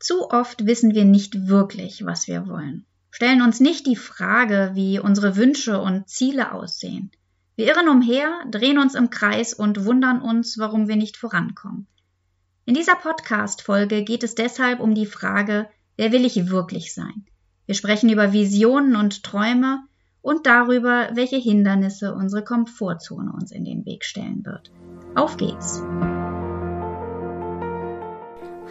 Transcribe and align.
Zu 0.00 0.30
oft 0.30 0.64
wissen 0.64 0.94
wir 0.94 1.04
nicht 1.04 1.46
wirklich, 1.46 2.06
was 2.06 2.26
wir 2.26 2.48
wollen, 2.48 2.86
stellen 3.10 3.42
uns 3.42 3.60
nicht 3.60 3.86
die 3.86 3.96
Frage, 3.96 4.70
wie 4.72 4.98
unsere 4.98 5.36
Wünsche 5.36 5.78
und 5.78 6.08
Ziele 6.08 6.52
aussehen. 6.52 7.10
Wir 7.54 7.66
irren 7.66 7.90
umher, 7.90 8.40
drehen 8.50 8.78
uns 8.78 8.94
im 8.94 9.10
Kreis 9.10 9.52
und 9.52 9.84
wundern 9.84 10.22
uns, 10.22 10.58
warum 10.58 10.88
wir 10.88 10.96
nicht 10.96 11.18
vorankommen. 11.18 11.86
In 12.64 12.72
dieser 12.72 12.94
Podcast-Folge 12.94 14.02
geht 14.02 14.22
es 14.22 14.34
deshalb 14.34 14.80
um 14.80 14.94
die 14.94 15.04
Frage, 15.04 15.68
wer 15.98 16.12
will 16.12 16.24
ich 16.24 16.48
wirklich 16.48 16.94
sein? 16.94 17.26
Wir 17.66 17.74
sprechen 17.74 18.08
über 18.08 18.32
Visionen 18.32 18.96
und 18.96 19.22
Träume 19.22 19.82
und 20.22 20.46
darüber, 20.46 21.10
welche 21.12 21.36
Hindernisse 21.36 22.14
unsere 22.14 22.42
Komfortzone 22.42 23.32
uns 23.32 23.52
in 23.52 23.66
den 23.66 23.84
Weg 23.84 24.06
stellen 24.06 24.46
wird. 24.46 24.70
Auf 25.14 25.36
geht's! 25.36 25.82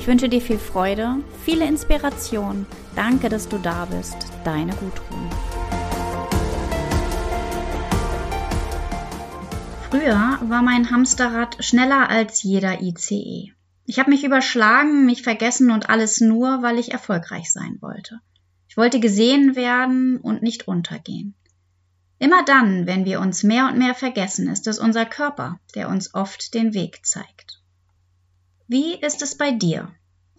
Ich 0.00 0.06
wünsche 0.06 0.30
dir 0.30 0.40
viel 0.40 0.58
Freude, 0.58 1.16
viele 1.44 1.66
Inspiration. 1.66 2.64
Danke, 2.96 3.28
dass 3.28 3.50
du 3.50 3.58
da 3.58 3.84
bist. 3.84 4.16
Deine 4.44 4.72
Gudrun. 4.72 5.30
Früher 9.90 10.38
war 10.40 10.62
mein 10.62 10.90
Hamsterrad 10.90 11.62
schneller 11.62 12.08
als 12.08 12.42
jeder 12.42 12.80
ICE. 12.80 13.52
Ich 13.84 13.98
habe 13.98 14.08
mich 14.08 14.24
überschlagen, 14.24 15.04
mich 15.04 15.20
vergessen 15.22 15.70
und 15.70 15.90
alles 15.90 16.22
nur, 16.22 16.62
weil 16.62 16.78
ich 16.78 16.92
erfolgreich 16.92 17.52
sein 17.52 17.76
wollte. 17.82 18.20
Ich 18.68 18.78
wollte 18.78 19.00
gesehen 19.00 19.54
werden 19.54 20.16
und 20.16 20.42
nicht 20.42 20.66
untergehen. 20.66 21.34
Immer 22.18 22.42
dann, 22.46 22.86
wenn 22.86 23.04
wir 23.04 23.20
uns 23.20 23.42
mehr 23.42 23.66
und 23.66 23.76
mehr 23.76 23.94
vergessen, 23.94 24.48
ist 24.48 24.66
es 24.66 24.78
unser 24.78 25.04
Körper, 25.04 25.60
der 25.74 25.90
uns 25.90 26.14
oft 26.14 26.54
den 26.54 26.72
Weg 26.72 27.04
zeigt. 27.04 27.59
Wie 28.72 28.94
ist 28.94 29.20
es 29.20 29.36
bei 29.36 29.50
dir? 29.50 29.88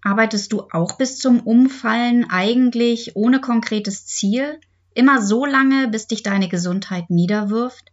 Arbeitest 0.02 0.54
du 0.54 0.62
auch 0.72 0.98
bis 0.98 1.20
zum 1.20 1.42
Umfallen 1.42 2.30
eigentlich 2.30 3.18
ohne 3.18 3.42
konkretes 3.42 4.08
Ziel? 4.08 4.58
Immer 4.94 5.22
so 5.22 5.46
lange, 5.46 5.90
bis 5.90 6.08
dich 6.08 6.24
deine 6.24 6.48
Gesundheit 6.48 7.10
niederwirft? 7.10 7.92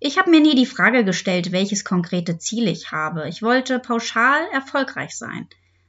Ich 0.00 0.16
habe 0.16 0.30
mir 0.30 0.40
nie 0.40 0.54
die 0.54 0.64
Frage 0.64 1.04
gestellt, 1.04 1.52
welches 1.52 1.84
konkrete 1.84 2.38
Ziel 2.38 2.66
ich 2.66 2.92
habe. 2.92 3.28
Ich 3.28 3.42
wollte 3.42 3.78
pauschal 3.78 4.40
erfolgreich 4.54 5.18
sein. 5.18 5.48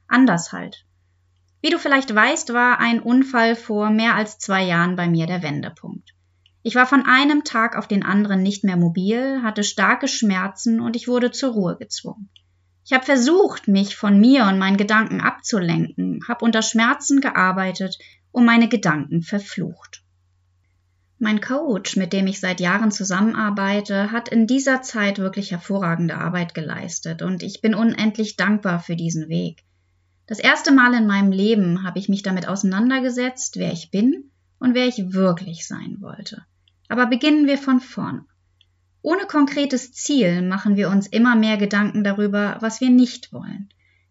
Anders 0.09 0.52
halt. 0.52 0.86
Wie 1.62 1.70
du 1.70 1.80
vielleicht 1.80 2.14
weißt, 2.14 2.52
war 2.52 2.80
ein 2.81 3.00
Unfall 3.00 3.56
vor 3.56 3.91
mehr 3.91 4.16
als 4.16 4.40
zwei 4.40 4.66
Jahren 4.66 4.97
bei 4.97 5.08
mir 5.08 5.25
der 5.25 5.41
Wendepunkt. 5.41 6.14
Ich 6.64 6.75
war 6.75 6.86
von 6.86 7.06
einem 7.06 7.46
Tag 7.46 7.78
auf 7.78 7.88
den 7.88 8.03
anderen 8.03 8.44
nicht 8.44 8.66
mehr 8.66 8.75
mobil, 8.75 9.41
hatte 9.41 9.64
starke 9.64 10.09
Schmerzen 10.09 10.81
und 10.81 10.97
ich 10.97 11.08
wurde 11.08 11.31
zur 11.31 11.53
Ruhe 11.53 11.78
gezwungen. 11.78 12.30
Ich 12.85 12.94
habe 12.94 13.03
versucht, 13.03 13.68
mich 13.68 13.96
von 13.96 14.19
mir 14.19 14.46
und 14.46 14.59
meinen 14.59 14.78
Gedanken 14.78 15.19
abzulenken, 15.19 16.19
habe 16.28 16.46
unter 16.46 16.62
Schmerzen 16.62 17.19
gearbeitet 17.19 17.97
und 18.31 18.46
meine 18.46 18.69
Gedanken 18.69 19.23
verflucht. 19.23 20.03
Mein 21.18 21.41
Coach, 21.41 21.96
mit 21.96 22.13
dem 22.13 22.28
ich 22.28 22.40
seit 22.40 22.59
Jahren 22.59 22.91
zusammenarbeite, 22.91 24.12
hat 24.12 24.29
in 24.29 24.46
dieser 24.46 24.84
Zeit 24.84 25.18
wirklich 25.18 25.50
hervorragende 25.50 26.16
Arbeit 26.16 26.53
geleistet 26.53 27.23
und 27.23 27.41
ich 27.41 27.62
bin 27.62 27.73
unendlich 27.73 28.35
dankbar 28.35 28.79
für 28.79 28.96
diesen 28.96 29.29
Weg. 29.29 29.63
Das 30.28 30.38
erste 30.38 30.72
Mal 30.72 30.94
in 30.94 31.07
meinem 31.07 31.31
Leben 31.31 31.84
habe 31.84 31.97
ich 31.97 32.07
mich 32.07 32.22
damit 32.22 32.47
auseinandergesetzt, 32.47 33.57
wer 33.57 33.72
ich 33.72 33.90
bin 33.90 34.29
und 34.59 34.75
wer 34.75 34.85
ich 34.85 35.12
wirklich 35.12 35.67
sein 35.67 35.97
wollte. 36.02 36.46
Aber 36.88 37.07
beginnen 37.07 37.47
wir 37.47 37.57
von 37.57 37.79
vorne. 37.79 38.25
Ohne 39.06 39.28
konkretes 39.28 39.94
Ziel 39.94 40.42
machen 40.42 40.78
wir 40.78 40.90
uns 40.90 41.06
immer 41.06 41.36
mehr 41.36 41.58
Gedanken 41.58 42.04
darüber, 42.04 42.58
was 42.62 42.82
wir 42.82 42.90
nicht 42.90 43.32
wollen. 43.32 43.70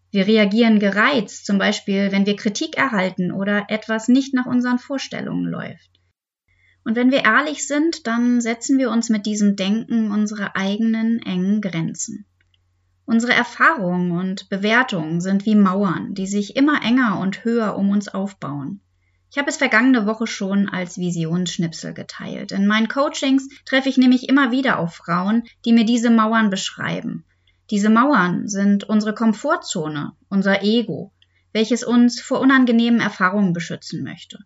Wir 0.09 0.25
reagieren 0.25 0.79
gereizt, 0.79 1.45
zum 1.45 1.57
Beispiel, 1.57 2.13
wenn 2.13 2.25
wir 2.25 2.37
Kritik 2.37 2.77
erhalten 2.77 3.33
oder 3.33 3.65
etwas 3.67 4.07
nicht 4.07 4.33
nach 4.33 4.45
unseren 4.45 4.79
Vorstellungen 4.79 5.51
läuft. 5.51 5.99
Und 6.85 6.95
wenn 6.95 7.11
wir 7.11 7.25
ehrlich 7.25 7.67
sind, 7.67 8.07
dann 8.07 8.39
setzen 8.39 8.77
wir 8.77 8.89
uns 8.89 9.09
mit 9.09 9.25
diesem 9.25 9.57
Denken 9.57 10.11
unsere 10.11 10.55
eigenen 10.55 11.21
engen 11.21 11.59
Grenzen. 11.59 12.25
Unsere 13.03 13.33
Erfahrungen 13.33 14.11
und 14.11 14.47
Bewertungen 14.47 15.19
sind 15.19 15.45
wie 15.45 15.55
Mauern, 15.55 16.13
die 16.13 16.25
sich 16.25 16.55
immer 16.55 16.81
enger 16.81 17.19
und 17.19 17.43
höher 17.43 17.75
um 17.75 17.89
uns 17.89 18.07
aufbauen. 18.07 18.79
Ich 19.31 19.37
habe 19.37 19.49
es 19.49 19.57
vergangene 19.57 20.05
Woche 20.05 20.27
schon 20.27 20.69
als 20.69 20.97
Visionsschnipsel 20.97 21.93
geteilt. 21.93 22.51
In 22.51 22.67
meinen 22.67 22.87
Coachings 22.87 23.49
treffe 23.65 23.89
ich 23.89 23.97
nämlich 23.97 24.29
immer 24.29 24.51
wieder 24.51 24.79
auf 24.79 24.95
Frauen, 24.95 25.43
die 25.65 25.73
mir 25.73 25.85
diese 25.85 26.09
Mauern 26.09 26.49
beschreiben. 26.49 27.25
Diese 27.71 27.89
Mauern 27.89 28.47
sind 28.47 28.83
unsere 28.83 29.15
Komfortzone, 29.15 30.13
unser 30.29 30.63
Ego, 30.63 31.11
welches 31.51 31.83
uns 31.83 32.21
vor 32.21 32.39
unangenehmen 32.39 32.99
Erfahrungen 32.99 33.53
beschützen 33.53 34.03
möchte. 34.03 34.39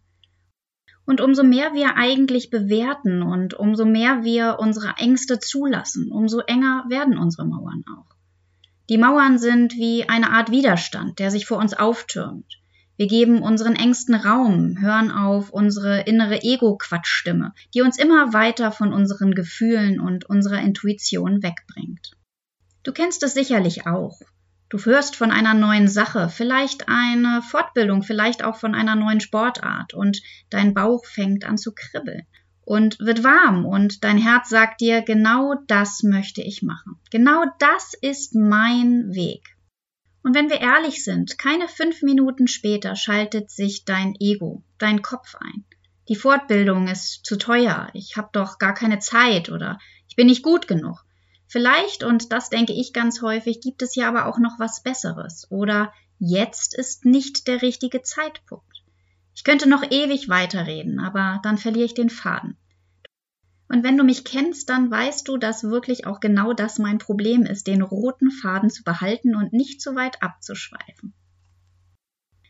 Und 1.06 1.22
umso 1.22 1.44
mehr 1.44 1.73
wir 1.73 1.97
eigentlich 1.97 2.50
bewerten 2.50 3.23
und 3.23 3.56
umso 3.56 3.84
mehr 3.84 4.23
wir 4.23 4.57
unsere 4.59 4.96
Ängste 4.97 5.40
zulassen, 5.40 6.11
umso 6.11 6.40
enger 6.41 6.85
werden 6.88 7.17
unsere 7.17 7.47
Mauern 7.47 7.84
auch. 7.97 8.16
Die 8.90 8.97
Mauern 8.97 9.38
sind 9.38 9.73
wie 9.73 10.07
eine 10.07 10.31
Art 10.31 10.51
Widerstand, 10.51 11.19
der 11.19 11.31
sich 11.31 11.46
vor 11.46 11.57
uns 11.57 11.73
auftürmt. 11.73 12.59
Wir 13.00 13.08
geben 13.08 13.42
unseren 13.42 13.78
Ängsten 13.78 14.14
Raum, 14.14 14.82
hören 14.82 15.10
auf 15.10 15.52
unsere 15.52 16.02
innere 16.02 16.44
Ego-Quatschstimme, 16.44 17.54
die 17.74 17.82
uns 17.82 17.98
immer 17.98 18.34
weiter 18.34 18.74
von 18.74 18.92
unseren 18.92 19.34
Gefühlen 19.34 20.02
und 20.02 20.26
unserer 20.26 20.60
Intuition 20.60 21.42
wegbringt. 21.42 22.18
Du 22.84 22.92
kennst 22.92 23.24
es 23.24 23.34
sicherlich 23.34 23.88
auch. 23.88 24.20
Du 24.68 24.80
hörst 24.80 25.16
von 25.16 25.32
einer 25.32 25.54
neuen 25.54 25.88
Sache, 25.88 26.28
vielleicht 26.28 26.90
eine 26.90 27.42
Fortbildung, 27.42 28.04
vielleicht 28.04 28.44
auch 28.44 28.58
von 28.58 28.76
einer 28.76 28.98
neuen 28.98 29.22
Sportart 29.22 29.94
und 29.94 30.22
dein 30.50 30.74
Bauch 30.74 31.06
fängt 31.06 31.46
an 31.46 31.58
zu 31.58 31.72
kribbeln 31.74 32.24
und 32.66 33.00
wird 33.00 33.24
warm 33.24 33.66
und 33.66 34.04
dein 34.04 34.18
Herz 34.18 34.50
sagt 34.50 34.82
dir, 34.82 35.04
genau 35.04 35.56
das 35.68 36.04
möchte 36.04 36.42
ich 36.42 36.64
machen. 36.64 37.00
Genau 37.12 37.46
das 37.59 37.94
ist 38.02 38.36
mein 38.36 39.16
Weg. 39.16 39.56
Und 40.24 40.35
wenn 40.35 40.50
wir 40.50 40.59
ehrlich 40.59 41.03
sind, 41.03 41.38
keine 41.38 41.68
fünf 41.68 42.02
Minuten 42.02 42.47
später 42.47 42.96
schaltet 42.96 43.50
sich 43.50 43.85
dein 43.85 44.16
Ego, 44.19 44.63
dein 44.78 45.02
Kopf 45.02 45.35
ein. 45.35 45.64
Die 46.09 46.16
Fortbildung 46.16 46.88
ist 46.88 47.26
zu 47.26 47.38
teuer, 47.38 47.90
ich 47.94 48.17
habe 48.17 48.29
doch 48.34 48.58
gar 48.58 48.73
keine 48.73 48.99
Zeit 48.99 49.49
oder 49.49 49.79
ich 50.08 50.16
bin 50.16 50.28
nicht 50.28 50.44
gut 50.44 50.67
genug. 50.67 51.05
Vielleicht, 51.47 52.03
und 52.03 52.32
das 52.34 52.49
denke 52.49 52.73
ich 52.73 52.94
ganz 52.94 53.22
häufig, 53.22 53.61
gibt 53.61 53.82
es 53.82 53.96
ja 53.96 54.08
aber 54.08 54.26
auch 54.26 54.40
noch 54.40 54.59
was 54.59 54.84
Besseres 54.84 55.47
oder 55.49 55.94
jetzt 56.20 56.73
ist 56.73 57.05
nicht 57.05 57.47
der 57.47 57.61
richtige 57.61 58.02
Zeitpunkt. 58.02 58.84
Ich 59.35 59.44
könnte 59.44 59.70
noch 59.70 59.84
ewig 59.90 60.28
weiterreden, 60.28 60.99
aber 60.99 61.40
dann 61.44 61.58
verliere 61.58 61.85
ich 61.85 61.94
den 61.94 62.09
Faden. 62.09 62.58
Und 63.70 63.84
wenn 63.84 63.98
du 63.98 64.04
mich 64.04 64.24
kennst, 64.24 64.70
dann 64.70 64.90
weißt 64.90 65.28
du, 65.28 65.38
dass 65.38 65.64
wirklich 65.64 66.08
auch 66.08 66.20
genau 66.20 66.54
das 66.54 66.80
mein 66.80 66.98
Problem 66.98 67.44
ist, 67.44 67.68
den 67.68 67.84
roten 67.84 68.32
Faden 68.32 68.72
zu 68.72 68.84
behalten 68.84 69.36
und 69.36 69.54
nicht 69.54 69.80
zu 69.80 69.96
weit 69.96 70.24
abzuschweifen. 70.24 71.14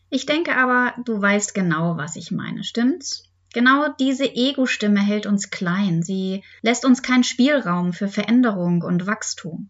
Ich 0.10 0.25
denke 0.25 0.56
aber, 0.56 0.94
du 1.04 1.21
weißt 1.21 1.54
genau, 1.54 1.98
was 1.98 2.16
ich 2.16 2.31
meine, 2.31 2.63
stimmt's? 2.63 3.25
Genau 3.54 3.89
diese 4.00 4.25
Ego-Stimme 4.25 5.01
hält 5.01 5.25
uns 5.25 5.50
klein, 5.50 6.04
sie 6.04 6.44
lässt 6.62 6.86
uns 6.86 7.01
keinen 7.01 7.24
Spielraum 7.24 7.94
für 7.94 8.07
Veränderung 8.07 8.81
und 8.81 9.06
Wachstum. 9.06 9.69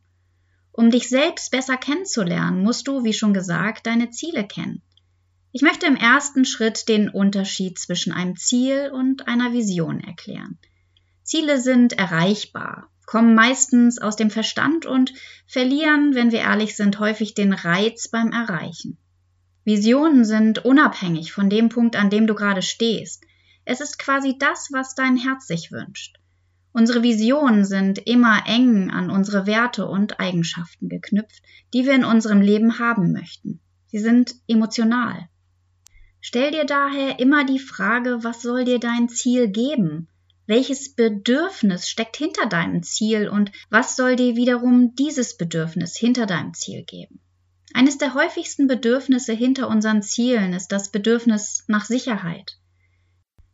Um 0.71 0.91
dich 0.91 1.09
selbst 1.09 1.49
besser 1.51 1.77
kennenzulernen, 1.77 2.61
musst 2.61 2.87
du, 2.87 3.03
wie 3.03 3.13
schon 3.13 3.33
gesagt, 3.33 3.87
deine 3.87 4.11
Ziele 4.11 4.45
kennen. 4.45 4.81
Ich 5.51 5.61
möchte 5.61 5.87
im 5.87 5.95
ersten 5.95 6.45
Schritt 6.45 6.87
den 6.87 7.09
Unterschied 7.09 7.79
zwischen 7.79 8.13
einem 8.13 8.35
Ziel 8.35 8.91
und 8.93 9.27
einer 9.27 9.51
Vision 9.51 9.99
erklären. 9.99 10.59
Ziele 11.29 11.61
sind 11.61 11.93
erreichbar, 11.93 12.89
kommen 13.05 13.35
meistens 13.35 14.01
aus 14.01 14.15
dem 14.15 14.31
Verstand 14.31 14.87
und 14.87 15.13
verlieren, 15.45 16.15
wenn 16.15 16.31
wir 16.31 16.39
ehrlich 16.39 16.75
sind, 16.75 16.97
häufig 16.97 17.35
den 17.35 17.53
Reiz 17.53 18.07
beim 18.07 18.31
Erreichen. 18.31 18.97
Visionen 19.63 20.25
sind 20.25 20.65
unabhängig 20.65 21.31
von 21.31 21.47
dem 21.51 21.69
Punkt, 21.69 21.95
an 21.95 22.09
dem 22.09 22.25
du 22.25 22.33
gerade 22.33 22.63
stehst. 22.63 23.25
Es 23.63 23.79
ist 23.79 23.99
quasi 23.99 24.39
das, 24.39 24.69
was 24.71 24.95
dein 24.95 25.17
Herz 25.17 25.45
sich 25.45 25.71
wünscht. 25.71 26.17
Unsere 26.71 27.03
Visionen 27.03 27.63
sind 27.63 27.99
immer 28.07 28.47
eng 28.47 28.89
an 28.89 29.11
unsere 29.11 29.45
Werte 29.45 29.85
und 29.85 30.19
Eigenschaften 30.19 30.89
geknüpft, 30.89 31.43
die 31.75 31.85
wir 31.85 31.93
in 31.93 32.05
unserem 32.05 32.41
Leben 32.41 32.79
haben 32.79 33.11
möchten. 33.11 33.59
Sie 33.85 33.99
sind 33.99 34.33
emotional. 34.47 35.29
Stell 36.21 36.49
dir 36.49 36.65
daher 36.65 37.19
immer 37.19 37.45
die 37.45 37.59
Frage, 37.59 38.23
was 38.23 38.41
soll 38.41 38.65
dir 38.65 38.79
dein 38.79 39.09
Ziel 39.09 39.47
geben? 39.47 40.07
Welches 40.49 40.95
Bedürfnis 40.95 41.87
steckt 41.87 42.17
hinter 42.17 42.47
deinem 42.47 42.81
Ziel 42.81 43.29
und 43.29 43.51
was 43.69 43.95
soll 43.95 44.15
dir 44.15 44.35
wiederum 44.35 44.95
dieses 44.95 45.37
Bedürfnis 45.37 45.95
hinter 45.95 46.25
deinem 46.25 46.55
Ziel 46.55 46.83
geben? 46.85 47.19
Eines 47.75 47.99
der 47.99 48.15
häufigsten 48.15 48.65
Bedürfnisse 48.65 49.33
hinter 49.33 49.67
unseren 49.67 50.01
Zielen 50.01 50.53
ist 50.53 50.71
das 50.71 50.89
Bedürfnis 50.89 51.65
nach 51.67 51.85
Sicherheit. 51.85 52.57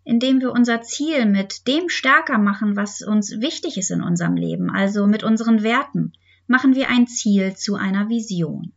Indem 0.05 0.39
wir 0.39 0.53
unser 0.53 0.83
Ziel 0.83 1.25
mit 1.25 1.67
dem 1.67 1.89
stärker 1.89 2.37
machen, 2.37 2.77
was 2.77 3.01
uns 3.01 3.41
wichtig 3.41 3.75
ist 3.77 3.91
in 3.91 4.01
unserem 4.01 4.37
Leben, 4.37 4.69
also 4.69 5.05
mit 5.05 5.21
unseren 5.21 5.63
Werten, 5.63 6.13
machen 6.47 6.75
wir 6.75 6.87
ein 6.87 7.07
Ziel 7.07 7.57
zu 7.57 7.75
einer 7.75 8.07
Vision. 8.07 8.71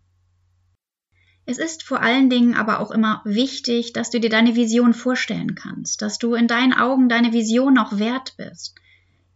Es 1.50 1.56
ist 1.56 1.82
vor 1.82 2.02
allen 2.02 2.28
Dingen 2.28 2.54
aber 2.54 2.78
auch 2.78 2.90
immer 2.90 3.22
wichtig, 3.24 3.94
dass 3.94 4.10
du 4.10 4.20
dir 4.20 4.28
deine 4.28 4.54
Vision 4.54 4.92
vorstellen 4.92 5.54
kannst, 5.54 6.02
dass 6.02 6.18
du 6.18 6.34
in 6.34 6.46
deinen 6.46 6.74
Augen 6.74 7.08
deine 7.08 7.32
Vision 7.32 7.78
auch 7.78 7.98
wert 7.98 8.34
bist. 8.36 8.74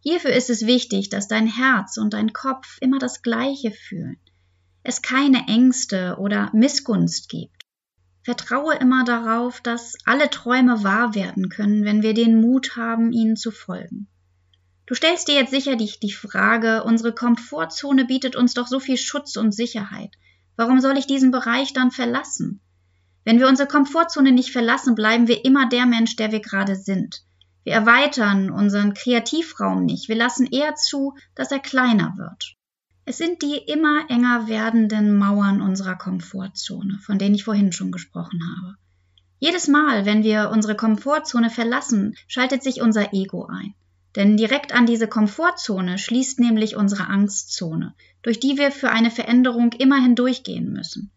Hierfür 0.01 0.29
ist 0.29 0.51
es 0.51 0.67
wichtig, 0.67 1.09
dass 1.09 1.27
dein 1.27 1.47
Herz 1.47 1.97
und 1.97 2.13
dein 2.13 2.31
Kopf 2.31 2.77
immer 2.81 2.99
das 2.99 3.23
Gleiche 3.23 3.71
fühlen, 3.71 4.17
es 4.83 5.01
keine 5.01 5.47
Ängste 5.47 6.17
oder 6.19 6.51
Missgunst 6.53 7.29
gibt. 7.29 7.63
Vertraue 8.21 8.75
immer 8.75 9.03
darauf, 9.05 9.59
dass 9.61 9.97
alle 10.05 10.29
Träume 10.29 10.83
wahr 10.83 11.15
werden 11.15 11.49
können, 11.49 11.83
wenn 11.83 12.03
wir 12.03 12.13
den 12.13 12.39
Mut 12.39 12.75
haben, 12.75 13.11
ihnen 13.11 13.37
zu 13.37 13.49
folgen. 13.49 14.07
Du 14.85 14.93
stellst 14.93 15.29
dir 15.29 15.33
jetzt 15.33 15.49
sicherlich 15.49 15.99
die 15.99 16.13
Frage, 16.13 16.83
unsere 16.83 17.15
Komfortzone 17.15 18.05
bietet 18.05 18.35
uns 18.35 18.53
doch 18.53 18.67
so 18.67 18.79
viel 18.79 18.97
Schutz 18.97 19.35
und 19.35 19.51
Sicherheit. 19.51 20.11
Warum 20.55 20.79
soll 20.79 20.97
ich 20.97 21.07
diesen 21.07 21.31
Bereich 21.31 21.73
dann 21.73 21.91
verlassen? 21.91 22.59
Wenn 23.23 23.39
wir 23.39 23.47
unsere 23.47 23.67
Komfortzone 23.67 24.31
nicht 24.31 24.51
verlassen, 24.51 24.95
bleiben 24.95 25.27
wir 25.27 25.45
immer 25.45 25.67
der 25.67 25.85
Mensch, 25.85 26.15
der 26.15 26.31
wir 26.31 26.41
gerade 26.41 26.75
sind. 26.75 27.23
Wir 27.63 27.73
erweitern 27.73 28.51
unseren 28.51 28.93
Kreativraum 28.93 29.85
nicht. 29.85 30.09
Wir 30.09 30.15
lassen 30.17 30.45
eher 30.45 30.75
zu, 30.75 31.15
dass 31.33 31.51
er 31.51 31.59
kleiner 31.59 32.15
wird. 32.17 32.55
Es 33.05 33.17
sind 33.17 33.41
die 33.41 33.57
immer 33.57 34.09
enger 34.09 34.47
werdenden 34.47 35.17
Mauern 35.17 35.61
unserer 35.61 35.95
Komfortzone, 35.95 36.99
von 36.99 37.19
denen 37.19 37.35
ich 37.35 37.43
vorhin 37.43 37.71
schon 37.71 37.91
gesprochen 37.91 38.41
habe. 38.57 38.75
Jedes 39.39 39.67
Mal, 39.67 40.05
wenn 40.05 40.23
wir 40.23 40.51
unsere 40.51 40.75
Komfortzone 40.75 41.49
verlassen, 41.49 42.15
schaltet 42.27 42.63
sich 42.63 42.81
unser 42.81 43.13
Ego 43.13 43.45
ein. 43.45 43.73
Denn 44.15 44.37
direkt 44.37 44.73
an 44.73 44.85
diese 44.85 45.07
Komfortzone 45.07 45.97
schließt 45.97 46.39
nämlich 46.39 46.75
unsere 46.75 47.07
Angstzone, 47.07 47.93
durch 48.23 48.39
die 48.39 48.57
wir 48.57 48.71
für 48.71 48.89
eine 48.89 49.11
Veränderung 49.11 49.73
immer 49.73 50.01
hindurchgehen 50.01 50.71
müssen. 50.71 51.11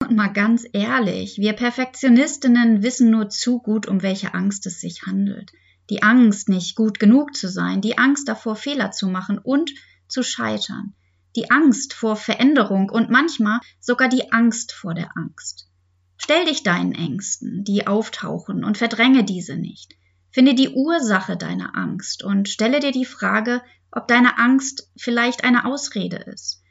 Und 0.00 0.16
mal 0.16 0.32
ganz 0.32 0.66
ehrlich, 0.72 1.38
wir 1.38 1.52
Perfektionistinnen 1.52 2.82
wissen 2.82 3.10
nur 3.10 3.28
zu 3.28 3.60
gut, 3.60 3.86
um 3.86 4.02
welche 4.02 4.34
Angst 4.34 4.66
es 4.66 4.80
sich 4.80 5.02
handelt. 5.06 5.52
Die 5.90 6.02
Angst, 6.02 6.48
nicht 6.48 6.74
gut 6.74 6.98
genug 6.98 7.36
zu 7.36 7.48
sein, 7.48 7.80
die 7.80 7.98
Angst 7.98 8.28
davor, 8.28 8.56
Fehler 8.56 8.90
zu 8.90 9.06
machen 9.06 9.38
und 9.38 9.70
zu 10.08 10.22
scheitern, 10.22 10.94
die 11.36 11.50
Angst 11.50 11.94
vor 11.94 12.16
Veränderung 12.16 12.90
und 12.90 13.10
manchmal 13.10 13.60
sogar 13.78 14.08
die 14.08 14.32
Angst 14.32 14.72
vor 14.72 14.94
der 14.94 15.16
Angst. 15.16 15.68
Stell 16.16 16.44
dich 16.44 16.62
deinen 16.62 16.92
Ängsten, 16.92 17.64
die 17.64 17.86
auftauchen, 17.86 18.64
und 18.64 18.78
verdränge 18.78 19.24
diese 19.24 19.56
nicht. 19.56 19.96
Finde 20.30 20.54
die 20.54 20.70
Ursache 20.70 21.36
deiner 21.36 21.76
Angst 21.76 22.22
und 22.22 22.48
stelle 22.48 22.80
dir 22.80 22.92
die 22.92 23.04
Frage, 23.04 23.60
ob 23.92 24.08
deine 24.08 24.38
Angst 24.38 24.90
vielleicht 24.96 25.44
eine 25.44 25.66
Ausrede 25.66 26.16
ist. 26.16 26.62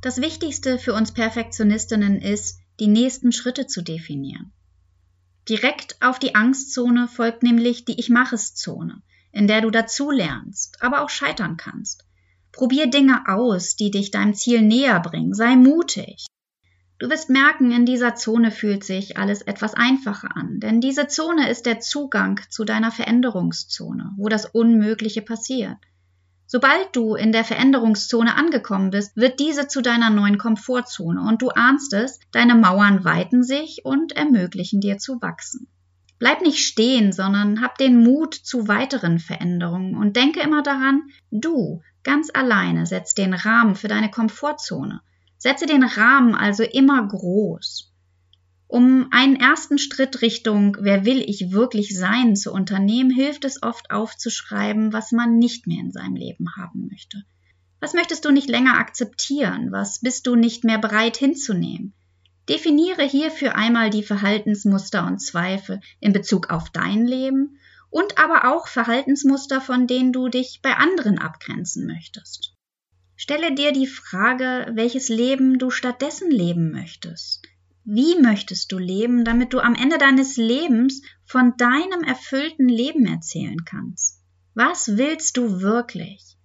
Das 0.00 0.20
Wichtigste 0.20 0.78
für 0.78 0.94
uns 0.94 1.12
Perfektionistinnen 1.12 2.20
ist, 2.20 2.58
die 2.80 2.88
nächsten 2.88 3.30
Schritte 3.30 3.66
zu 3.66 3.82
definieren. 3.82 4.52
Direkt 5.48 5.96
auf 6.00 6.18
die 6.18 6.34
Angstzone 6.34 7.06
folgt 7.06 7.42
nämlich 7.42 7.84
die 7.84 8.00
Ich 8.00 8.08
mache 8.08 8.34
es 8.34 8.54
Zone, 8.54 9.02
in 9.30 9.46
der 9.46 9.60
du 9.60 9.70
dazulernst, 9.70 10.82
aber 10.82 11.02
auch 11.02 11.10
scheitern 11.10 11.56
kannst. 11.56 12.04
Probier 12.52 12.88
Dinge 12.88 13.28
aus, 13.28 13.76
die 13.76 13.90
dich 13.90 14.10
deinem 14.10 14.34
Ziel 14.34 14.62
näher 14.62 15.00
bringen. 15.00 15.34
Sei 15.34 15.56
mutig. 15.56 16.26
Du 16.98 17.10
wirst 17.10 17.30
merken, 17.30 17.72
in 17.72 17.86
dieser 17.86 18.14
Zone 18.14 18.50
fühlt 18.52 18.84
sich 18.84 19.16
alles 19.16 19.42
etwas 19.42 19.74
einfacher 19.74 20.36
an, 20.36 20.60
denn 20.60 20.80
diese 20.80 21.08
Zone 21.08 21.48
ist 21.48 21.66
der 21.66 21.80
Zugang 21.80 22.40
zu 22.48 22.64
deiner 22.64 22.92
Veränderungszone, 22.92 24.12
wo 24.16 24.28
das 24.28 24.46
Unmögliche 24.46 25.22
passiert. 25.22 25.78
Sobald 26.54 26.94
du 26.94 27.14
in 27.14 27.32
der 27.32 27.44
Veränderungszone 27.44 28.36
angekommen 28.36 28.90
bist, 28.90 29.16
wird 29.16 29.40
diese 29.40 29.68
zu 29.68 29.80
deiner 29.80 30.10
neuen 30.10 30.36
Komfortzone 30.36 31.22
und 31.22 31.40
du 31.40 31.48
ahnst 31.48 31.94
es, 31.94 32.20
deine 32.30 32.54
Mauern 32.54 33.06
weiten 33.06 33.42
sich 33.42 33.86
und 33.86 34.12
ermöglichen 34.12 34.82
dir 34.82 34.98
zu 34.98 35.22
wachsen. 35.22 35.66
Bleib 36.18 36.42
nicht 36.42 36.58
stehen, 36.58 37.10
sondern 37.12 37.62
hab 37.62 37.78
den 37.78 38.02
Mut 38.02 38.34
zu 38.34 38.68
weiteren 38.68 39.18
Veränderungen 39.18 39.96
und 39.96 40.14
denke 40.14 40.40
immer 40.40 40.62
daran, 40.62 41.04
du 41.30 41.80
ganz 42.02 42.28
alleine 42.34 42.84
setzt 42.84 43.16
den 43.16 43.32
Rahmen 43.32 43.74
für 43.74 43.88
deine 43.88 44.10
Komfortzone 44.10 45.00
Setze 45.38 45.64
den 45.64 45.82
Rahmen 45.82 46.34
also 46.34 46.64
immer 46.64 47.08
groß. 47.08 47.91
Um 48.72 49.08
einen 49.10 49.36
ersten 49.36 49.76
Schritt 49.76 50.22
Richtung 50.22 50.78
Wer 50.80 51.04
will 51.04 51.20
ich 51.20 51.52
wirklich 51.52 51.94
sein 51.94 52.36
zu 52.36 52.54
unternehmen, 52.54 53.10
hilft 53.10 53.44
es 53.44 53.62
oft 53.62 53.90
aufzuschreiben, 53.90 54.94
was 54.94 55.12
man 55.12 55.36
nicht 55.36 55.66
mehr 55.66 55.80
in 55.80 55.92
seinem 55.92 56.16
Leben 56.16 56.56
haben 56.56 56.88
möchte. 56.90 57.22
Was 57.80 57.92
möchtest 57.92 58.24
du 58.24 58.30
nicht 58.30 58.48
länger 58.48 58.78
akzeptieren? 58.78 59.72
Was 59.72 60.00
bist 60.00 60.26
du 60.26 60.36
nicht 60.36 60.64
mehr 60.64 60.78
bereit 60.78 61.18
hinzunehmen? 61.18 61.92
Definiere 62.48 63.02
hierfür 63.02 63.56
einmal 63.56 63.90
die 63.90 64.02
Verhaltensmuster 64.02 65.06
und 65.06 65.18
Zweifel 65.18 65.82
in 66.00 66.14
Bezug 66.14 66.48
auf 66.48 66.70
dein 66.70 67.06
Leben 67.06 67.58
und 67.90 68.16
aber 68.16 68.50
auch 68.50 68.68
Verhaltensmuster, 68.68 69.60
von 69.60 69.86
denen 69.86 70.14
du 70.14 70.28
dich 70.28 70.60
bei 70.62 70.74
anderen 70.76 71.18
abgrenzen 71.18 71.86
möchtest. 71.86 72.54
Stelle 73.16 73.54
dir 73.54 73.72
die 73.72 73.86
Frage, 73.86 74.72
welches 74.72 75.10
Leben 75.10 75.58
du 75.58 75.68
stattdessen 75.68 76.30
leben 76.30 76.70
möchtest. 76.70 77.42
Wie 77.84 78.20
möchtest 78.20 78.70
du 78.70 78.78
leben, 78.78 79.24
damit 79.24 79.52
du 79.52 79.58
am 79.58 79.74
Ende 79.74 79.98
deines 79.98 80.36
Lebens 80.36 81.02
von 81.24 81.56
deinem 81.56 82.04
erfüllten 82.04 82.68
Leben 82.68 83.06
erzählen 83.06 83.64
kannst? 83.64 84.22
Was 84.54 84.96
willst 84.96 85.36
du 85.36 85.60
wirklich? 85.60 86.36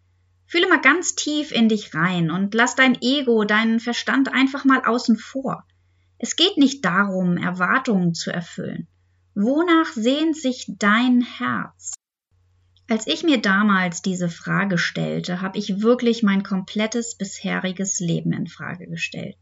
Fühle 0.47 0.67
mal 0.67 0.81
ganz 0.81 1.13
tief 1.13 1.51
in 1.51 1.69
dich 1.69 1.93
rein 1.93 2.31
und 2.31 2.53
lass 2.53 2.75
dein 2.75 2.97
Ego, 3.01 3.43
deinen 3.43 3.79
Verstand 3.79 4.33
einfach 4.33 4.65
mal 4.65 4.83
außen 4.83 5.17
vor. 5.17 5.63
Es 6.17 6.35
geht 6.35 6.57
nicht 6.57 6.83
darum, 6.83 7.37
Erwartungen 7.37 8.15
zu 8.15 8.31
erfüllen. 8.31 8.87
Wonach 9.35 9.91
sehnt 9.91 10.35
sich 10.35 10.65
dein 10.79 11.21
Herz? 11.21 11.93
Als 12.89 13.05
ich 13.05 13.23
mir 13.23 13.39
damals 13.39 14.01
diese 14.01 14.29
Frage 14.29 14.77
stellte, 14.77 15.41
habe 15.41 15.59
ich 15.59 15.81
wirklich 15.81 16.23
mein 16.23 16.41
komplettes 16.41 17.15
bisheriges 17.15 17.99
Leben 17.99 18.33
in 18.33 18.47
Frage 18.47 18.87
gestellt. 18.87 19.37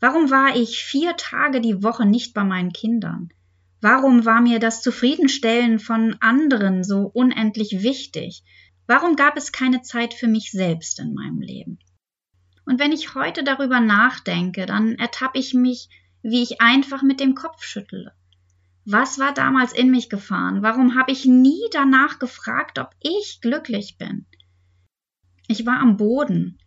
Warum 0.00 0.30
war 0.30 0.56
ich 0.56 0.82
vier 0.82 1.16
Tage 1.16 1.60
die 1.60 1.82
Woche 1.82 2.06
nicht 2.06 2.32
bei 2.32 2.42
meinen 2.42 2.72
Kindern? 2.72 3.28
Warum 3.82 4.24
war 4.24 4.40
mir 4.40 4.58
das 4.58 4.82
Zufriedenstellen 4.82 5.78
von 5.78 6.16
anderen 6.20 6.84
so 6.84 7.10
unendlich 7.12 7.82
wichtig? 7.82 8.42
Warum 8.86 9.14
gab 9.14 9.36
es 9.36 9.52
keine 9.52 9.82
Zeit 9.82 10.14
für 10.14 10.26
mich 10.26 10.50
selbst 10.50 10.98
in 10.98 11.14
meinem 11.14 11.40
Leben? 11.40 11.78
Und 12.66 12.78
wenn 12.78 12.92
ich 12.92 13.14
heute 13.14 13.44
darüber 13.44 13.80
nachdenke, 13.80 14.66
dann 14.66 14.96
ertappe 14.96 15.38
ich 15.38 15.54
mich, 15.54 15.88
wie 16.22 16.42
ich 16.42 16.60
einfach 16.60 17.02
mit 17.02 17.20
dem 17.20 17.34
Kopf 17.34 17.62
schüttle. 17.62 18.12
Was 18.84 19.18
war 19.18 19.34
damals 19.34 19.72
in 19.72 19.90
mich 19.90 20.08
gefahren? 20.08 20.62
Warum 20.62 20.94
habe 20.94 21.12
ich 21.12 21.24
nie 21.26 21.62
danach 21.72 22.18
gefragt, 22.18 22.78
ob 22.78 22.94
ich 23.00 23.40
glücklich 23.40 23.98
bin? 23.98 24.26
Ich 25.46 25.66
war 25.66 25.80
am 25.80 25.96
Boden. 25.96 26.58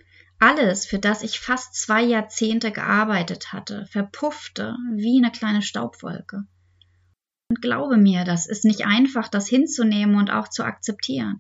Alles, 0.46 0.86
für 0.86 1.00
das 1.00 1.24
ich 1.24 1.40
fast 1.40 1.74
zwei 1.74 2.04
Jahrzehnte 2.04 2.74
gearbeitet 2.74 3.54
hatte, 3.54 3.86
verpuffte 3.86 4.76
wie 4.94 5.18
eine 5.24 5.32
kleine 5.32 5.62
Staubwolke. 5.62 6.44
Und 7.48 7.62
glaube 7.62 7.96
mir, 7.96 8.26
das 8.26 8.46
ist 8.46 8.66
nicht 8.66 8.86
einfach, 8.86 9.30
das 9.30 9.48
hinzunehmen 9.48 10.18
und 10.18 10.32
auch 10.32 10.50
zu 10.50 10.66
akzeptieren. 10.66 11.40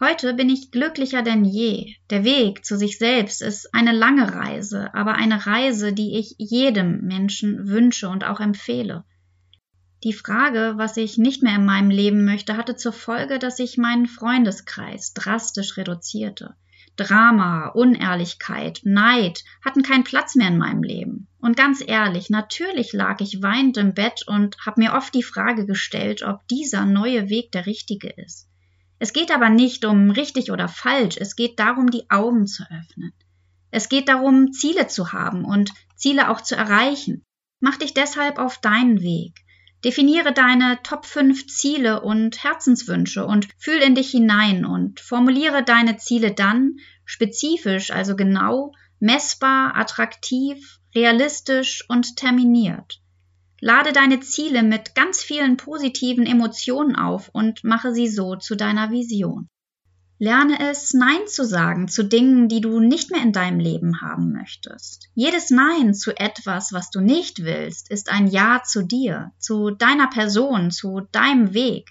Heute 0.00 0.32
bin 0.32 0.48
ich 0.48 0.70
glücklicher 0.70 1.20
denn 1.20 1.44
je. 1.44 1.92
Der 2.08 2.24
Weg 2.24 2.64
zu 2.64 2.78
sich 2.78 2.96
selbst 2.96 3.42
ist 3.42 3.74
eine 3.74 3.92
lange 3.92 4.32
Reise, 4.32 4.94
aber 4.94 5.16
eine 5.16 5.44
Reise, 5.44 5.92
die 5.92 6.18
ich 6.18 6.36
jedem 6.38 7.02
Menschen 7.02 7.68
wünsche 7.68 8.08
und 8.08 8.24
auch 8.24 8.40
empfehle. 8.40 9.04
Die 10.04 10.14
Frage, 10.14 10.72
was 10.78 10.96
ich 10.96 11.18
nicht 11.18 11.42
mehr 11.42 11.56
in 11.56 11.66
meinem 11.66 11.90
Leben 11.90 12.24
möchte, 12.24 12.56
hatte 12.56 12.76
zur 12.76 12.94
Folge, 12.94 13.38
dass 13.38 13.58
ich 13.58 13.76
meinen 13.76 14.06
Freundeskreis 14.06 15.12
drastisch 15.12 15.76
reduzierte. 15.76 16.56
Drama, 16.96 17.68
Unehrlichkeit, 17.68 18.80
Neid 18.84 19.44
hatten 19.64 19.82
keinen 19.82 20.04
Platz 20.04 20.34
mehr 20.34 20.48
in 20.48 20.58
meinem 20.58 20.82
Leben. 20.82 21.28
Und 21.38 21.56
ganz 21.56 21.82
ehrlich, 21.86 22.30
natürlich 22.30 22.92
lag 22.92 23.20
ich 23.20 23.42
weinend 23.42 23.76
im 23.76 23.94
Bett 23.94 24.24
und 24.26 24.56
habe 24.64 24.80
mir 24.80 24.94
oft 24.94 25.14
die 25.14 25.22
Frage 25.22 25.66
gestellt, 25.66 26.22
ob 26.22 26.46
dieser 26.48 26.86
neue 26.86 27.28
Weg 27.28 27.52
der 27.52 27.66
richtige 27.66 28.08
ist. 28.08 28.48
Es 28.98 29.12
geht 29.12 29.30
aber 29.30 29.50
nicht 29.50 29.84
um 29.84 30.10
richtig 30.10 30.50
oder 30.50 30.68
falsch, 30.68 31.16
es 31.18 31.36
geht 31.36 31.58
darum, 31.58 31.90
die 31.90 32.08
Augen 32.10 32.46
zu 32.46 32.64
öffnen. 32.64 33.12
Es 33.70 33.88
geht 33.88 34.08
darum, 34.08 34.52
Ziele 34.52 34.88
zu 34.88 35.12
haben 35.12 35.44
und 35.44 35.70
Ziele 35.96 36.30
auch 36.30 36.40
zu 36.40 36.56
erreichen. 36.56 37.24
Mach 37.60 37.76
dich 37.76 37.94
deshalb 37.94 38.38
auf 38.38 38.58
deinen 38.58 39.02
Weg. 39.02 39.45
Definiere 39.84 40.32
deine 40.32 40.78
Top 40.82 41.06
5 41.06 41.46
Ziele 41.46 42.00
und 42.00 42.42
Herzenswünsche 42.42 43.26
und 43.26 43.48
fühl 43.58 43.78
in 43.78 43.94
dich 43.94 44.10
hinein 44.10 44.64
und 44.64 45.00
formuliere 45.00 45.62
deine 45.62 45.96
Ziele 45.96 46.32
dann 46.32 46.76
spezifisch, 47.04 47.90
also 47.90 48.16
genau, 48.16 48.72
messbar, 48.98 49.76
attraktiv, 49.76 50.80
realistisch 50.94 51.84
und 51.88 52.16
terminiert. 52.16 53.00
Lade 53.60 53.92
deine 53.92 54.20
Ziele 54.20 54.62
mit 54.62 54.94
ganz 54.94 55.22
vielen 55.22 55.56
positiven 55.56 56.26
Emotionen 56.26 56.96
auf 56.96 57.30
und 57.32 57.64
mache 57.64 57.92
sie 57.92 58.08
so 58.08 58.36
zu 58.36 58.54
deiner 58.54 58.90
Vision. 58.90 59.48
Lerne 60.18 60.70
es, 60.70 60.94
Nein 60.94 61.26
zu 61.26 61.44
sagen 61.44 61.88
zu 61.88 62.02
Dingen, 62.02 62.48
die 62.48 62.62
du 62.62 62.80
nicht 62.80 63.10
mehr 63.10 63.22
in 63.22 63.32
deinem 63.32 63.60
Leben 63.60 64.00
haben 64.00 64.32
möchtest. 64.32 65.10
Jedes 65.14 65.50
Nein 65.50 65.92
zu 65.92 66.16
etwas, 66.16 66.72
was 66.72 66.90
du 66.90 67.00
nicht 67.00 67.44
willst, 67.44 67.90
ist 67.90 68.10
ein 68.10 68.26
Ja 68.26 68.62
zu 68.64 68.82
dir, 68.82 69.32
zu 69.38 69.70
deiner 69.70 70.08
Person, 70.08 70.70
zu 70.70 71.02
deinem 71.12 71.52
Weg. 71.52 71.90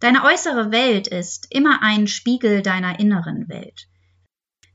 Deine 0.00 0.24
äußere 0.24 0.72
Welt 0.72 1.06
ist 1.06 1.46
immer 1.50 1.82
ein 1.82 2.08
Spiegel 2.08 2.62
deiner 2.62 2.98
inneren 2.98 3.48
Welt. 3.48 3.86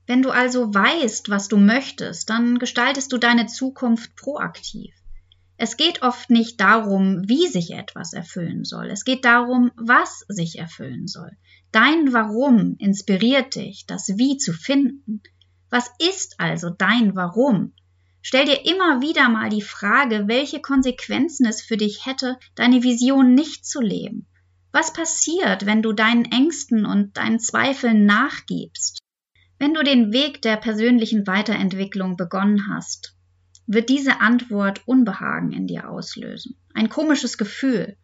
Wenn 0.07 0.21
du 0.21 0.31
also 0.31 0.73
weißt, 0.73 1.29
was 1.29 1.49
du 1.49 1.57
möchtest, 1.57 2.29
dann 2.29 2.57
gestaltest 2.57 3.11
du 3.11 3.17
deine 3.17 3.47
Zukunft 3.47 4.15
proaktiv. 4.15 4.93
Es 5.57 5.77
geht 5.77 6.01
oft 6.01 6.29
nicht 6.29 6.59
darum, 6.59 7.27
wie 7.27 7.47
sich 7.47 7.71
etwas 7.71 8.13
erfüllen 8.13 8.63
soll. 8.63 8.89
Es 8.89 9.03
geht 9.03 9.25
darum, 9.25 9.71
was 9.75 10.25
sich 10.27 10.57
erfüllen 10.57 11.07
soll. 11.07 11.31
Dein 11.71 12.11
Warum 12.11 12.75
inspiriert 12.79 13.55
dich, 13.55 13.85
das 13.85 14.09
Wie 14.17 14.37
zu 14.37 14.51
finden. 14.51 15.21
Was 15.69 15.89
ist 15.99 16.35
also 16.37 16.69
dein 16.69 17.15
Warum? 17.15 17.73
Stell 18.21 18.45
dir 18.45 18.65
immer 18.65 19.01
wieder 19.01 19.29
mal 19.29 19.49
die 19.49 19.61
Frage, 19.61 20.27
welche 20.27 20.61
Konsequenzen 20.61 21.45
es 21.45 21.61
für 21.61 21.77
dich 21.77 22.05
hätte, 22.05 22.37
deine 22.55 22.83
Vision 22.83 23.33
nicht 23.33 23.65
zu 23.65 23.79
leben. 23.79 24.27
Was 24.73 24.93
passiert, 24.93 25.65
wenn 25.65 25.81
du 25.81 25.93
deinen 25.93 26.25
Ängsten 26.25 26.85
und 26.85 27.17
deinen 27.17 27.39
Zweifeln 27.39 28.05
nachgibst? 28.05 28.99
Wenn 29.57 29.73
du 29.73 29.83
den 29.83 30.11
Weg 30.11 30.41
der 30.41 30.57
persönlichen 30.57 31.25
Weiterentwicklung 31.25 32.17
begonnen 32.17 32.67
hast, 32.67 33.15
wird 33.65 33.89
diese 33.89 34.19
Antwort 34.19 34.81
Unbehagen 34.87 35.51
in 35.51 35.67
dir 35.67 35.89
auslösen. 35.89 36.57
Ein 36.73 36.89
komisches 36.89 37.37
Gefühl. 37.37 37.95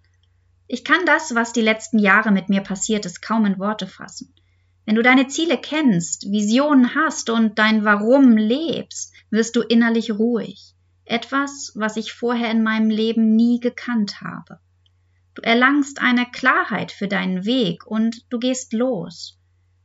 Ich 0.67 0.83
kann 0.83 1.05
das, 1.05 1.33
was 1.33 1.53
die 1.53 1.61
letzten 1.61 1.99
Jahre 1.99 2.31
mit 2.31 2.49
mir 2.49 2.61
passiert 2.61 3.05
ist, 3.05 3.21
kaum 3.21 3.45
in 3.45 3.57
Worte 3.57 3.87
fassen. 3.87 4.33
Wenn 4.85 4.95
du 4.95 5.03
deine 5.03 5.27
Ziele 5.27 5.57
kennst, 5.57 6.31
Visionen 6.31 6.95
hast 6.95 7.29
und 7.29 7.59
dein 7.59 7.83
Warum 7.83 8.37
lebst, 8.37 9.13
wirst 9.29 9.55
du 9.55 9.61
innerlich 9.61 10.11
ruhig. 10.11 10.73
Etwas, 11.05 11.71
was 11.75 11.95
ich 11.97 12.13
vorher 12.13 12.51
in 12.51 12.63
meinem 12.63 12.89
Leben 12.89 13.35
nie 13.35 13.59
gekannt 13.59 14.21
habe. 14.21 14.59
Du 15.35 15.41
erlangst 15.41 16.01
eine 16.01 16.25
Klarheit 16.25 16.91
für 16.91 17.07
deinen 17.07 17.45
Weg 17.45 17.85
und 17.85 18.25
du 18.29 18.39
gehst 18.39 18.73
los. 18.73 19.39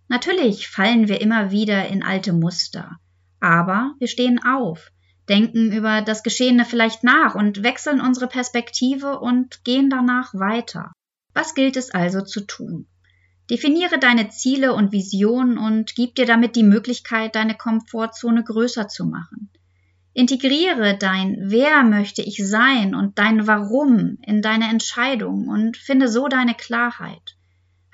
Natürlich 0.08 0.68
fallen 0.68 1.08
wir 1.08 1.20
immer 1.20 1.50
wieder 1.50 1.88
in 1.88 2.02
alte 2.02 2.32
Muster, 2.32 2.98
aber 3.40 3.94
wir 3.98 4.08
stehen 4.08 4.40
auf, 4.44 4.90
denken 5.28 5.72
über 5.72 6.02
das 6.02 6.22
Geschehene 6.22 6.64
vielleicht 6.64 7.04
nach 7.04 7.34
und 7.34 7.62
wechseln 7.62 8.00
unsere 8.00 8.26
Perspektive 8.26 9.20
und 9.20 9.64
gehen 9.64 9.90
danach 9.90 10.34
weiter. 10.34 10.92
Was 11.34 11.54
gilt 11.54 11.76
es 11.76 11.90
also 11.90 12.20
zu 12.22 12.40
tun? 12.40 12.86
Definiere 13.50 13.98
deine 13.98 14.30
Ziele 14.30 14.72
und 14.74 14.92
Visionen 14.92 15.58
und 15.58 15.94
gib 15.94 16.14
dir 16.14 16.26
damit 16.26 16.56
die 16.56 16.62
Möglichkeit, 16.62 17.34
deine 17.34 17.56
Komfortzone 17.56 18.44
größer 18.44 18.88
zu 18.88 19.04
machen. 19.04 19.50
Integriere 20.14 20.96
dein 20.98 21.36
Wer 21.40 21.82
möchte 21.84 22.22
ich 22.22 22.46
sein 22.46 22.94
und 22.94 23.18
dein 23.18 23.46
Warum 23.46 24.18
in 24.26 24.42
deine 24.42 24.68
Entscheidung 24.68 25.48
und 25.48 25.76
finde 25.76 26.08
so 26.08 26.28
deine 26.28 26.54
Klarheit. 26.54 27.36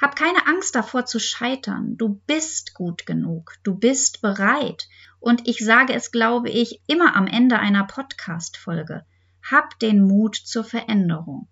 Hab 0.00 0.16
keine 0.16 0.46
Angst 0.46 0.74
davor 0.74 1.06
zu 1.06 1.18
scheitern. 1.18 1.96
Du 1.96 2.20
bist 2.26 2.74
gut 2.74 3.06
genug. 3.06 3.54
Du 3.64 3.74
bist 3.74 4.20
bereit. 4.20 4.88
Und 5.20 5.48
ich 5.48 5.64
sage 5.64 5.94
es, 5.94 6.10
glaube 6.10 6.50
ich, 6.50 6.80
immer 6.86 7.16
am 7.16 7.26
Ende 7.26 7.58
einer 7.58 7.84
Podcast-Folge. 7.84 9.04
Hab 9.42 9.78
den 9.78 10.02
Mut 10.02 10.36
zur 10.36 10.64
Veränderung. 10.64 11.48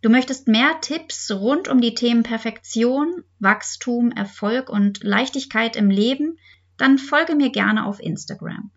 Du 0.00 0.10
möchtest 0.10 0.48
mehr 0.48 0.80
Tipps 0.80 1.30
rund 1.30 1.68
um 1.68 1.80
die 1.80 1.94
Themen 1.94 2.24
Perfektion, 2.24 3.22
Wachstum, 3.38 4.10
Erfolg 4.10 4.68
und 4.68 5.04
Leichtigkeit 5.04 5.76
im 5.76 5.90
Leben? 5.90 6.38
Dann 6.76 6.98
folge 6.98 7.36
mir 7.36 7.50
gerne 7.50 7.86
auf 7.86 8.00
Instagram. 8.00 8.72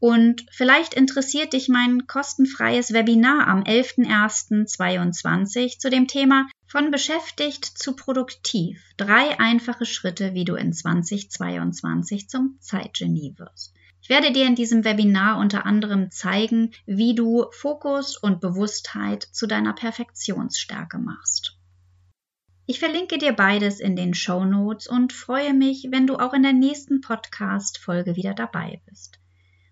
Und 0.00 0.46
vielleicht 0.52 0.94
interessiert 0.94 1.54
dich 1.54 1.68
mein 1.68 2.06
kostenfreies 2.06 2.92
Webinar 2.92 3.48
am 3.48 3.64
11.01.2022 3.64 5.80
zu 5.80 5.90
dem 5.90 6.06
Thema 6.06 6.46
von 6.66 6.92
beschäftigt 6.92 7.64
zu 7.64 7.96
produktiv. 7.96 8.80
Drei 8.96 9.40
einfache 9.40 9.86
Schritte, 9.86 10.34
wie 10.34 10.44
du 10.44 10.54
in 10.54 10.72
2022 10.72 12.28
zum 12.28 12.58
Zeitgenie 12.60 13.34
wirst. 13.38 13.74
Ich 14.00 14.08
werde 14.08 14.30
dir 14.32 14.46
in 14.46 14.54
diesem 14.54 14.84
Webinar 14.84 15.40
unter 15.40 15.66
anderem 15.66 16.12
zeigen, 16.12 16.70
wie 16.86 17.16
du 17.16 17.46
Fokus 17.50 18.16
und 18.16 18.40
Bewusstheit 18.40 19.26
zu 19.32 19.48
deiner 19.48 19.72
Perfektionsstärke 19.72 20.98
machst. 20.98 21.58
Ich 22.66 22.78
verlinke 22.78 23.18
dir 23.18 23.32
beides 23.32 23.80
in 23.80 23.96
den 23.96 24.14
Show 24.14 24.44
Notes 24.44 24.86
und 24.86 25.12
freue 25.12 25.54
mich, 25.54 25.88
wenn 25.90 26.06
du 26.06 26.14
auch 26.16 26.34
in 26.34 26.44
der 26.44 26.52
nächsten 26.52 27.00
Podcast-Folge 27.00 28.14
wieder 28.14 28.34
dabei 28.34 28.80
bist 28.86 29.17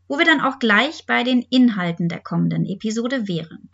wo 0.09 0.19
wir 0.19 0.25
dann 0.25 0.41
auch 0.41 0.59
gleich 0.59 1.07
bei 1.07 1.23
den 1.23 1.43
Inhalten 1.43 2.09
der 2.09 2.21
kommenden 2.21 2.65
Episode 2.67 3.29
wären. 3.29 3.71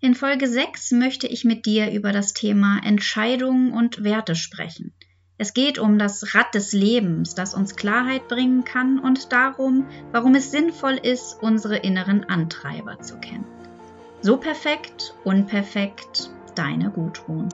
In 0.00 0.14
Folge 0.14 0.48
6 0.48 0.92
möchte 0.92 1.26
ich 1.26 1.44
mit 1.44 1.66
dir 1.66 1.90
über 1.90 2.12
das 2.12 2.34
Thema 2.34 2.80
Entscheidungen 2.84 3.72
und 3.72 4.04
Werte 4.04 4.34
sprechen. 4.34 4.92
Es 5.36 5.52
geht 5.52 5.78
um 5.78 5.98
das 5.98 6.34
Rad 6.34 6.54
des 6.54 6.72
Lebens, 6.72 7.34
das 7.34 7.54
uns 7.54 7.74
Klarheit 7.74 8.28
bringen 8.28 8.64
kann 8.64 8.98
und 8.98 9.32
darum, 9.32 9.86
warum 10.12 10.34
es 10.34 10.50
sinnvoll 10.50 10.94
ist, 10.94 11.38
unsere 11.40 11.76
inneren 11.76 12.24
Antreiber 12.24 13.00
zu 13.00 13.18
kennen. 13.18 13.46
So 14.20 14.36
perfekt, 14.36 15.14
unperfekt, 15.24 16.30
deine 16.54 16.90
Gudrun. 16.90 17.48